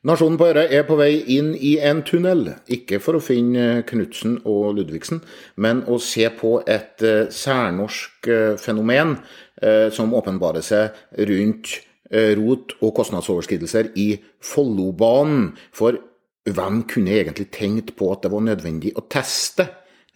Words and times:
Nasjonen 0.00 0.38
på 0.40 0.46
Øre 0.48 0.62
er 0.72 0.86
på 0.88 0.96
vei 0.96 1.10
inn 1.34 1.50
i 1.52 1.74
en 1.84 1.98
tunnel, 2.08 2.46
ikke 2.72 3.02
for 3.04 3.18
å 3.18 3.20
finne 3.20 3.82
Knutsen 3.84 4.38
og 4.48 4.78
Ludvigsen, 4.78 5.18
men 5.60 5.82
å 5.92 5.98
se 6.00 6.24
på 6.38 6.54
et 6.64 7.04
eh, 7.04 7.28
særnorsk 7.28 8.30
eh, 8.32 8.54
fenomen 8.56 9.18
eh, 9.60 9.92
som 9.92 10.16
åpenbarer 10.16 10.64
seg 10.64 10.96
rundt 11.28 11.76
rot 12.10 12.72
og 12.82 12.90
kostnadsoverskridelser 12.96 13.92
i 14.02 14.08
Follobanen. 14.42 15.52
For 15.70 16.00
hvem 16.48 16.80
kunne 16.90 17.12
egentlig 17.20 17.46
tenkt 17.54 17.92
på 18.00 18.08
at 18.10 18.24
det 18.24 18.32
var 18.32 18.42
nødvendig 18.48 18.96
å 18.98 19.04
teste 19.06 19.68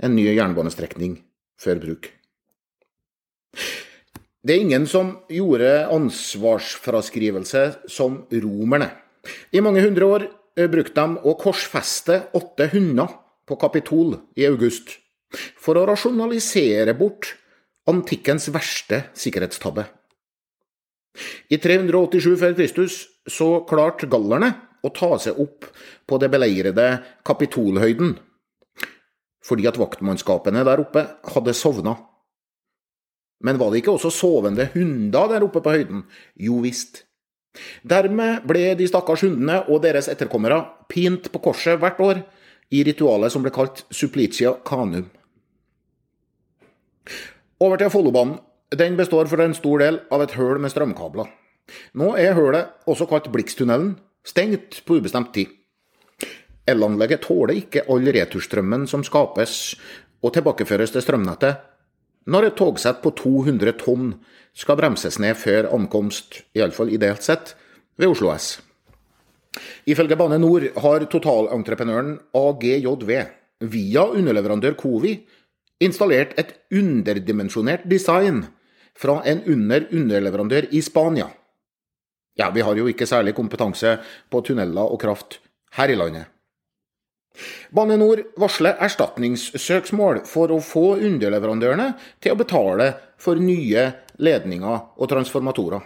en 0.03 0.17
ny 0.17 0.25
jernbanestrekning 0.33 1.21
før 1.55 1.85
bruk? 1.85 2.11
Det 4.43 4.57
er 4.57 4.65
ingen 4.65 4.91
som 4.91 5.21
gjorde 5.31 5.85
ansvarsfraskrivelse 5.95 7.69
som 7.87 8.25
romerne. 8.33 8.91
I 9.53 9.63
mange 9.65 9.83
hundre 9.85 10.09
år 10.09 10.27
eh, 10.29 10.69
brukte 10.71 11.01
de 11.01 11.21
å 11.25 11.37
korsfeste 11.41 12.21
åtte 12.37 12.69
hunder 12.75 13.17
på 13.49 13.59
Kapitol 13.61 14.17
i 14.39 14.47
august, 14.49 14.97
for 15.61 15.77
å 15.77 15.87
rasjonalisere 15.89 16.95
bort 16.97 17.35
antikkens 17.91 18.49
verste 18.55 19.05
sikkerhetstabbe. 19.19 19.87
I 21.53 21.61
387 21.63 22.35
før 22.41 22.55
Kristus 22.59 23.03
så 23.31 23.61
klarte 23.69 24.09
gallerne 24.11 24.51
å 24.85 24.91
ta 24.93 25.15
seg 25.21 25.39
opp 25.41 25.69
på 26.09 26.19
det 26.21 26.31
beleirede 26.33 26.89
Kapitolhøyden, 27.27 28.17
fordi 29.45 29.69
at 29.69 29.79
vaktmannskapene 29.81 30.65
der 30.67 30.83
oppe 30.83 31.07
hadde 31.35 31.55
sovna. 31.57 31.97
Men 33.45 33.59
var 33.61 33.71
det 33.71 33.83
ikke 33.83 33.95
også 33.99 34.13
sovende 34.13 34.71
hunder 34.73 35.29
der 35.35 35.45
oppe 35.45 35.61
på 35.65 35.75
høyden? 35.75 36.05
Jo 36.41 36.63
visst. 36.65 37.05
Dermed 37.87 38.47
ble 38.49 38.73
de 38.79 38.87
stakkars 38.91 39.25
hundene 39.27 39.61
og 39.69 39.83
deres 39.85 40.09
etterkommere 40.11 40.61
pint 40.91 41.31
på 41.33 41.43
korset 41.45 41.79
hvert 41.83 42.01
år 42.03 42.23
i 42.75 42.83
ritualet 42.87 43.33
som 43.33 43.45
ble 43.45 43.53
kalt 43.55 43.85
supplicia 43.95 44.57
canum. 44.67 45.07
Over 47.63 47.81
til 47.81 47.93
Follobanen. 47.93 48.41
Den 48.75 48.97
består 48.99 49.29
for 49.31 49.39
en 49.39 49.53
stor 49.55 49.79
del 49.85 50.01
av 50.11 50.25
et 50.25 50.33
høl 50.35 50.59
med 50.59 50.73
strømkabler. 50.73 51.29
Nå 51.95 52.09
er 52.19 52.35
hølet, 52.35 52.73
også 52.91 53.07
kalt 53.07 53.29
Blikstunnelen, 53.31 53.93
stengt 54.27 54.81
på 54.89 54.99
ubestemt 54.99 55.31
tid. 55.37 55.53
Elanlegget 56.67 57.23
tåler 57.23 57.61
ikke 57.61 57.85
all 57.93 58.09
returstrømmen 58.17 58.89
som 58.91 59.05
skapes 59.07 59.77
og 60.25 60.33
tilbakeføres 60.35 60.95
til 60.95 61.05
strømnettet 61.05 61.61
når 62.31 62.49
et 62.49 62.57
togsett 62.59 63.03
på 63.05 63.13
200 63.19 63.77
tonn 63.81 64.15
skal 64.57 64.79
bremses 64.79 65.19
ned 65.21 65.37
før 65.37 65.69
ankomst, 65.75 66.43
iallfall 66.57 66.93
ideelt 66.95 67.25
sett, 67.25 67.55
ved 67.99 68.15
Oslo 68.15 68.33
S. 68.35 68.59
Ifølge 69.87 70.17
Bane 70.19 70.39
NOR 70.41 70.67
har 70.83 71.07
totalentreprenøren 71.11 72.17
AGJV 72.35 73.13
via 73.71 74.05
underleverandør 74.09 74.77
Covi 74.79 75.15
installert 75.85 76.35
et 76.41 76.55
underdimensjonert 76.75 77.87
design 77.91 78.45
fra 78.99 79.21
en 79.29 79.43
under-underleverandør 79.51 80.71
i 80.73 80.83
Spania. 80.83 81.29
Ja, 82.39 82.51
vi 82.51 82.65
har 82.67 82.75
jo 82.79 82.87
ikke 82.91 83.07
særlig 83.07 83.35
kompetanse 83.35 83.99
på 84.31 84.43
tunneler 84.47 84.91
og 84.91 85.01
kraft 85.03 85.39
her 85.77 85.91
i 85.91 85.99
landet. 85.99 86.34
Bane 87.75 87.97
NOR 87.99 88.21
varsler 88.39 88.79
erstatningssøksmål 88.85 90.23
for 90.29 90.53
å 90.55 90.61
få 90.63 90.95
underleverandørene 91.03 91.89
til 92.23 92.35
å 92.35 92.39
betale 92.39 92.93
for 93.19 93.41
nye 93.43 93.89
ledninger 94.23 94.77
og 94.95 95.11
transformatorer. 95.11 95.83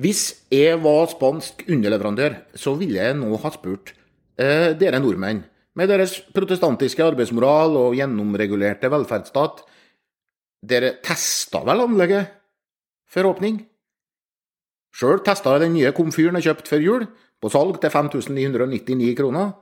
Hvis 0.00 0.22
jeg 0.54 0.78
var 0.84 1.08
spansk 1.10 1.64
underleverandør, 1.66 2.36
så 2.54 2.76
ville 2.78 3.00
jeg 3.02 3.16
nå 3.18 3.34
ha 3.42 3.50
spurt 3.50 3.90
eh, 4.38 4.70
dere 4.78 5.00
nordmenn, 5.02 5.42
med 5.74 5.90
deres 5.90 6.16
protestantiske 6.34 7.02
arbeidsmoral 7.02 7.76
og 7.78 7.96
gjennomregulerte 7.98 8.90
velferdsstat, 8.90 9.64
dere 10.66 10.96
testa 11.02 11.62
vel 11.66 11.82
anlegget 11.86 12.30
før 13.10 13.32
åpning? 13.32 13.58
Sjøl 14.94 15.22
testa 15.26 15.56
jeg 15.56 15.64
den 15.64 15.76
nye 15.78 15.92
komfyren 15.96 16.38
jeg 16.38 16.50
kjøpte 16.50 16.74
før 16.74 16.86
jul, 16.86 17.04
på 17.40 17.50
salg 17.50 17.78
til 17.82 17.90
5999 17.90 19.14
kroner 19.18 19.52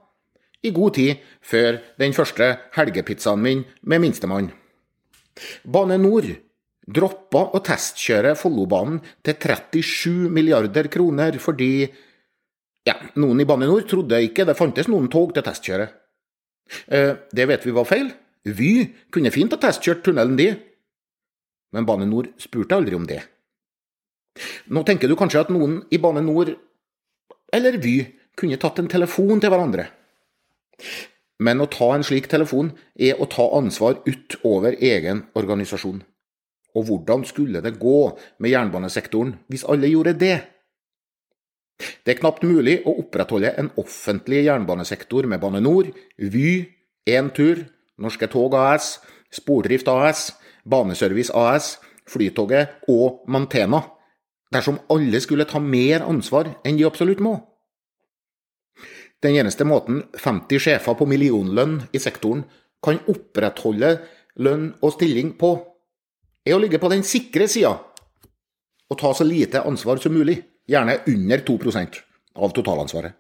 i 0.65 0.73
god 0.75 0.97
tid 0.99 1.23
før 1.45 1.79
den 2.01 2.15
første 2.17 2.51
helgepizzaen 2.75 3.43
min 3.43 3.65
med 3.83 4.03
minstemann. 4.03 4.51
Bane 5.63 5.99
Nor 6.03 6.27
droppa 6.89 7.45
å 7.55 7.61
testkjøre 7.65 8.35
Follobanen 8.39 9.01
til 9.23 9.37
37 9.37 10.29
milliarder 10.33 10.89
kroner 10.93 11.37
fordi 11.43 11.73
ja, 12.89 12.95
noen 13.21 13.43
i 13.43 13.47
Bane 13.49 13.69
Nor 13.69 13.85
trodde 13.89 14.23
ikke 14.25 14.47
det 14.49 14.57
fantes 14.59 14.89
noen 14.89 15.11
tog 15.13 15.35
til 15.37 15.45
testkjøre. 15.45 15.89
Eh, 16.89 17.13
det 17.33 17.47
vet 17.51 17.67
vi 17.67 17.75
var 17.77 17.89
feil. 17.89 18.09
Vy 18.49 18.73
kunne 19.13 19.33
fint 19.35 19.53
ha 19.53 19.59
testkjørt 19.61 20.07
tunnelen, 20.07 20.39
de. 20.39 20.53
Men 21.77 21.87
Bane 21.89 22.09
Nor 22.09 22.31
spurte 22.41 22.79
aldri 22.79 22.97
om 22.97 23.05
det. 23.09 23.21
Nå 24.73 24.85
tenker 24.87 25.11
du 25.11 25.17
kanskje 25.19 25.43
at 25.45 25.53
noen 25.53 25.83
i 25.93 26.01
Bane 26.01 26.23
Nor 26.25 26.55
eller 27.53 27.79
Vy 27.83 28.01
kunne 28.39 28.59
tatt 28.61 28.81
en 28.81 28.91
telefon 28.91 29.41
til 29.43 29.53
hverandre. 29.53 29.89
Men 31.39 31.63
å 31.63 31.69
ta 31.71 31.93
en 31.95 32.05
slik 32.07 32.27
telefon 32.31 32.73
er 32.99 33.19
å 33.21 33.29
ta 33.31 33.47
ansvar 33.59 34.01
utover 34.07 34.75
egen 34.83 35.25
organisasjon. 35.39 36.01
Og 36.77 36.87
hvordan 36.89 37.25
skulle 37.27 37.63
det 37.65 37.79
gå 37.81 38.01
med 38.43 38.53
jernbanesektoren 38.53 39.37
hvis 39.51 39.67
alle 39.71 39.91
gjorde 39.91 40.17
det? 40.19 40.39
Det 41.79 42.15
er 42.15 42.19
knapt 42.19 42.43
mulig 42.43 42.81
å 42.87 42.97
opprettholde 43.05 43.53
en 43.61 43.71
offentlig 43.79 44.43
jernbanesektor 44.49 45.29
med 45.31 45.41
Bane 45.43 45.61
NOR, 45.63 45.93
Vy, 46.19 46.67
Entur, 47.07 47.63
Norske 48.03 48.27
Tog 48.31 48.57
AS, 48.59 48.97
Spordrift 49.31 49.89
AS, 49.93 50.33
Baneservice 50.67 51.31
AS, 51.35 51.77
Flytoget 52.09 52.89
og 52.91 53.23
Mantena, 53.31 53.85
dersom 54.51 54.81
alle 54.91 55.21
skulle 55.23 55.47
ta 55.49 55.61
mer 55.63 56.03
ansvar 56.07 56.51
enn 56.67 56.79
de 56.79 56.87
absolutt 56.89 57.23
må. 57.23 57.37
Den 59.23 59.35
eneste 59.35 59.67
måten 59.67 60.05
50 60.15 60.63
sjefer 60.63 60.95
på 60.95 61.07
millionlønn 61.11 61.81
i 61.91 62.01
sektoren 62.03 62.45
kan 62.85 63.01
opprettholde 63.11 63.97
lønn 64.39 64.69
og 64.79 64.95
stilling 64.95 65.33
på, 65.39 65.57
er 66.47 66.55
å 66.55 66.61
ligge 66.63 66.79
på 66.79 66.91
den 66.93 67.03
sikre 67.07 67.49
sida 67.51 67.75
og 68.89 68.97
ta 69.01 69.11
så 69.13 69.27
lite 69.27 69.65
ansvar 69.69 69.99
som 70.01 70.15
mulig, 70.15 70.39
gjerne 70.69 71.01
under 71.11 71.43
2% 71.45 71.99
av 72.39 72.55
totalansvaret. 72.57 73.13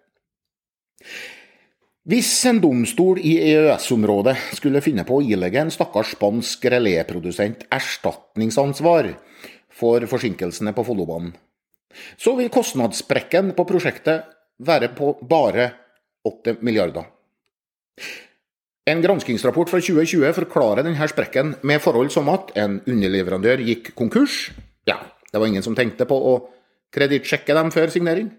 Hvis 2.08 2.30
en 2.48 2.60
domstol 2.62 3.18
i 3.20 3.34
EØS-området 3.50 4.36
skulle 4.56 4.80
finne 4.84 5.04
på 5.04 5.18
å 5.18 5.24
ilegge 5.24 5.60
en 5.60 5.72
stakkars 5.72 6.14
spansk 6.14 6.64
reléprodusent 6.72 7.66
erstatningsansvar 7.74 9.10
for 9.68 10.06
forsinkelsene 10.08 10.72
på 10.76 10.86
Follobanen, 10.88 11.34
så 12.16 12.32
vil 12.38 12.48
kostnadssprekken 12.52 13.52
på 13.58 13.66
prosjektet 13.68 14.24
være 14.64 14.88
på 14.96 15.12
bare 15.28 15.68
8 16.28 16.58
milliarder. 16.64 17.08
En 18.88 19.02
granskingsrapport 19.04 19.68
fra 19.68 19.80
2020 19.84 20.32
forklarer 20.36 20.86
denne 20.86 21.08
sprekken 21.10 21.56
med 21.66 21.82
forhold 21.84 22.12
som 22.14 22.30
at 22.32 22.54
en 22.56 22.78
underleverandør 22.88 23.60
gikk 23.66 23.92
konkurs. 23.98 24.48
Ja, 24.88 24.96
det 25.28 25.40
var 25.40 25.50
ingen 25.50 25.64
som 25.64 25.76
tenkte 25.76 26.06
på 26.08 26.16
å 26.16 26.34
kredittsjekke 26.94 27.56
dem 27.58 27.72
før 27.74 27.92
signering. 27.92 28.30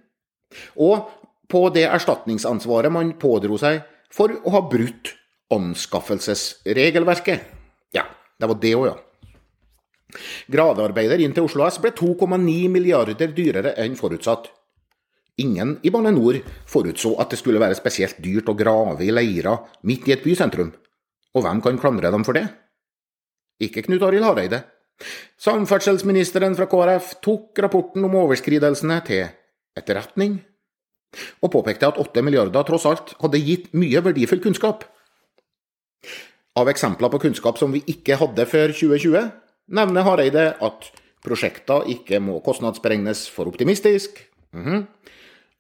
Og 0.82 1.06
på 1.50 1.62
det 1.74 1.86
erstatningsansvaret 1.90 2.94
man 2.94 3.14
pådro 3.22 3.60
seg 3.62 3.84
for 4.14 4.34
å 4.42 4.56
ha 4.56 4.64
brutt 4.72 5.14
anskaffelsesregelverket. 5.54 7.46
Ja, 7.94 8.06
det 8.42 8.50
var 8.50 8.58
det 8.62 8.74
òg, 8.78 8.90
ja. 8.90 8.98
Gravearbeider 10.50 11.22
inn 11.22 11.36
til 11.36 11.46
Oslo 11.46 11.68
S 11.70 11.78
ble 11.82 11.92
2,9 11.94 12.70
milliarder 12.74 13.30
dyrere 13.38 13.76
enn 13.82 13.98
forutsatt. 13.98 14.50
Ingen 15.40 15.78
i 15.84 15.92
Bane 15.94 16.12
NOR 16.12 16.42
forutså 16.68 17.14
at 17.22 17.32
det 17.32 17.40
skulle 17.40 17.62
være 17.62 17.78
spesielt 17.78 18.20
dyrt 18.24 18.50
å 18.52 18.58
grave 18.60 19.06
i 19.06 19.14
leirer 19.14 19.62
midt 19.88 20.10
i 20.10 20.16
et 20.16 20.26
bysentrum. 20.26 20.74
Og 21.36 21.46
hvem 21.46 21.62
kan 21.64 21.80
klandre 21.80 22.12
dem 22.12 22.26
for 22.28 22.36
det? 22.36 22.48
Ikke 23.64 23.86
Knut 23.86 24.04
Arild 24.04 24.28
Hareide. 24.28 24.64
Samferdselsministeren 25.40 26.58
fra 26.58 26.68
KrF 26.68 27.14
tok 27.24 27.60
rapporten 27.64 28.04
om 28.04 28.18
overskridelsene 28.20 29.00
til 29.08 29.30
etterretning, 29.80 30.40
og 31.40 31.54
påpekte 31.54 31.88
at 31.88 32.00
8 32.02 32.24
milliarder 32.26 32.66
tross 32.68 32.88
alt 32.90 33.14
hadde 33.22 33.40
gitt 33.40 33.70
mye 33.80 34.02
verdifull 34.04 34.42
kunnskap. 34.44 34.84
Av 36.60 36.68
eksempler 36.68 37.12
på 37.14 37.22
kunnskap 37.24 37.62
som 37.62 37.72
vi 37.72 37.80
ikke 37.88 38.18
hadde 38.20 38.44
før 38.50 38.74
2020, 38.76 39.30
nevner 39.72 40.08
Hareide 40.08 40.50
at 40.60 40.90
prosjekter 41.24 41.88
ikke 41.96 42.20
må 42.24 42.42
kostnadsberegnes 42.44 43.28
for 43.32 43.48
optimistisk. 43.48 44.20
Mm 44.52 44.66
-hmm 44.66 45.16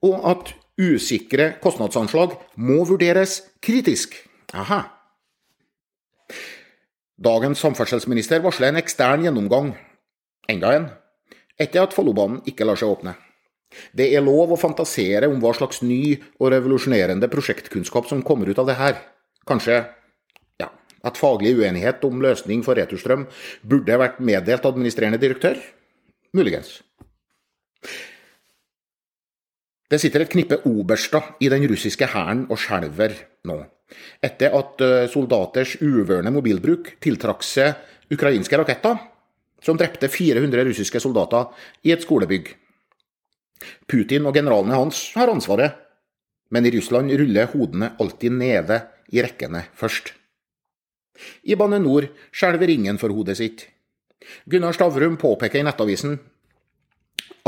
og 0.05 0.25
at 0.31 0.53
usikre 0.79 1.51
kostnadsanslag 1.63 2.37
må 2.55 2.83
vurderes 2.87 3.41
kritisk. 3.63 4.15
Aha. 4.55 4.83
Dagens 7.19 7.59
samferdselsminister 7.59 8.39
varsler 8.43 8.71
en 8.71 8.79
ekstern 8.79 9.25
gjennomgang, 9.25 9.73
enda 10.47 10.71
en, 10.77 10.85
etter 11.59 11.83
at 11.83 11.95
Follobanen 11.95 12.39
ikke 12.47 12.67
lar 12.67 12.79
seg 12.79 12.93
åpne. 12.93 13.17
Det 13.93 14.07
er 14.15 14.23
lov 14.25 14.53
å 14.55 14.59
fantasere 14.59 15.27
om 15.29 15.41
hva 15.43 15.51
slags 15.53 15.83
ny 15.85 16.15
og 16.39 16.53
revolusjonerende 16.55 17.29
prosjektkunnskap 17.29 18.07
som 18.09 18.23
kommer 18.25 18.49
ut 18.49 18.61
av 18.61 18.69
det 18.71 18.77
her. 18.79 18.95
Kanskje 19.49 19.81
ja, 20.61 20.69
at 21.05 21.19
faglig 21.19 21.53
uenighet 21.59 22.05
om 22.07 22.23
løsning 22.23 22.63
for 22.65 22.79
returstrøm 22.79 23.27
burde 23.67 23.99
vært 24.01 24.23
meddelt 24.23 24.65
administrerende 24.65 25.21
direktør? 25.21 25.59
Muligens. 26.33 26.79
Det 29.89 29.97
sitter 29.97 30.21
et 30.21 30.29
knippe 30.29 30.59
oberster 30.69 31.33
i 31.41 31.49
den 31.49 31.65
russiske 31.69 32.11
hæren 32.11 32.43
og 32.51 32.59
skjelver 32.61 33.15
nå, 33.49 33.57
etter 34.21 34.53
at 34.53 34.83
eh, 34.85 35.07
soldaters 35.09 35.79
uvørende 35.81 36.33
mobilbruk 36.35 36.91
tiltrakk 37.01 37.41
seg 37.45 38.13
ukrainske 38.13 38.59
raketter 38.59 38.99
som 39.65 39.79
drepte 39.79 40.11
400 40.11 40.67
russiske 40.69 41.01
soldater 41.01 41.49
i 41.83 41.93
et 41.95 42.05
skolebygg. 42.05 42.53
Putin 43.89 44.29
og 44.29 44.37
generalene 44.37 44.77
hans 44.77 45.01
har 45.17 45.31
ansvaret, 45.33 45.73
men 46.53 46.65
i 46.65 46.71
Russland 46.77 47.11
ruller 47.11 47.49
hodene 47.51 47.91
alltid 47.99 48.37
nede 48.37 48.79
i 49.09 49.25
rekkene 49.25 49.65
først. 49.77 50.13
I 51.49 51.57
Bane 51.59 51.81
Nor 51.81 52.07
skjelver 52.31 52.69
ingen 52.71 53.01
for 53.01 53.11
hodet 53.11 53.39
sitt. 53.41 53.65
Gunnar 54.45 54.77
Stavrum 54.77 55.17
påpeker 55.19 55.59
i 55.59 55.65
Nettavisen 55.65 56.19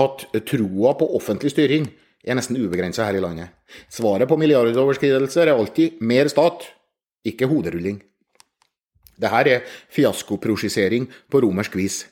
at 0.01 0.25
troa 0.49 0.97
på 0.97 1.07
offentlig 1.15 1.53
styring 1.53 1.87
er 2.23 2.37
nesten 2.37 2.59
ubegrensa 2.59 3.07
her 3.07 3.17
i 3.17 3.23
landet. 3.23 3.51
Svaret 3.89 4.29
på 4.29 4.37
milliardoverskridelser 4.39 5.49
er 5.49 5.57
alltid 5.57 6.01
mer 6.05 6.29
stat, 6.31 6.67
ikke 7.25 7.49
hoderulling. 7.49 8.01
Dette 9.21 9.53
er 9.53 9.65
fiaskoprosjisering 9.93 11.07
på 11.29 11.41
romersk 11.43 11.75
vis. 11.77 12.03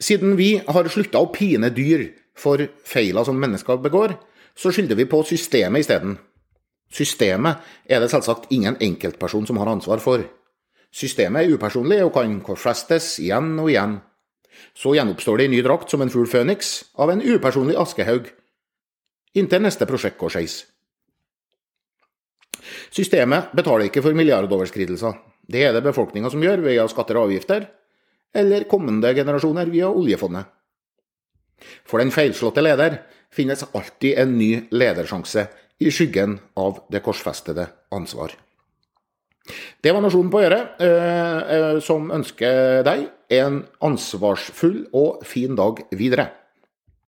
Siden 0.00 0.36
vi 0.36 0.56
har 0.66 0.90
slutta 0.90 1.20
å 1.22 1.30
pine 1.32 1.70
dyr 1.72 2.08
for 2.38 2.60
feiler 2.88 3.24
som 3.24 3.38
mennesker 3.40 3.80
begår, 3.82 4.16
så 4.56 4.72
skylder 4.72 4.98
vi 4.98 5.08
på 5.08 5.22
systemet 5.28 5.84
isteden. 5.84 6.16
Systemet 6.92 7.62
er 7.88 8.02
det 8.02 8.10
selvsagt 8.12 8.50
ingen 8.52 8.76
enkeltperson 8.80 9.46
som 9.48 9.60
har 9.60 9.70
ansvar 9.72 10.02
for. 10.04 10.24
Systemet 10.92 11.46
er 11.46 11.54
upersonlig 11.56 12.02
og 12.04 12.12
kan 12.16 12.34
korsfestes 12.44 13.14
igjen 13.22 13.54
og 13.60 13.70
igjen. 13.72 13.96
Så 14.76 14.92
gjenoppstår 14.92 15.40
det 15.40 15.46
i 15.48 15.52
ny 15.54 15.62
drakt 15.64 15.92
som 15.92 16.04
en 16.04 16.12
fugl 16.12 16.28
føniks 16.28 16.92
av 17.00 17.12
en 17.12 17.24
upersonlig 17.24 17.78
askehaug 17.80 18.28
inntil 19.34 19.62
neste 19.64 19.88
prosjekt 19.88 20.18
går 20.20 20.34
skeis. 20.36 20.56
Systemet 22.92 23.54
betaler 23.56 23.88
ikke 23.88 24.02
for 24.04 24.16
milliardoverskridelser. 24.16 25.16
Det 25.42 25.64
er 25.66 25.72
det 25.74 25.84
befolkninga 25.84 26.30
som 26.30 26.42
gjør 26.42 26.62
via 26.66 26.84
skatter 26.90 27.18
og 27.18 27.30
avgifter, 27.30 27.66
eller 28.32 28.68
kommende 28.70 29.10
generasjoner 29.16 29.70
via 29.72 29.90
oljefondet. 29.90 30.46
For 31.86 32.02
den 32.02 32.12
feilslåtte 32.14 32.62
leder 32.64 33.00
finnes 33.32 33.64
alltid 33.72 34.18
en 34.18 34.38
ny 34.38 34.52
ledersjanse 34.74 35.46
i 35.82 35.90
skyggen 35.90 36.38
av 36.58 36.82
det 36.92 37.02
korsfestede 37.04 37.66
ansvar. 37.94 38.34
Det 39.82 39.90
var 39.90 40.04
Nasjonen 40.04 40.30
på 40.30 40.42
øret, 40.44 40.78
eh, 40.78 41.38
eh, 41.54 41.80
som 41.82 42.10
ønsker 42.14 42.84
deg 42.86 43.08
en 43.30 43.64
ansvarsfull 43.82 44.86
og 44.94 45.24
fin 45.26 45.56
dag 45.56 45.82
videre. 45.90 46.28